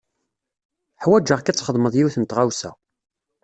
Uḥwaǧeɣ-k 0.99 1.47
ad 1.47 1.55
txedmeḍ 1.57 1.93
yiwet 1.95 2.15
n 2.17 2.23
tɣawsa. 2.25 2.71